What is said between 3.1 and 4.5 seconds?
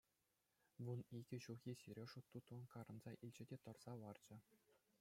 илчӗ те тӑрса ларчӗ.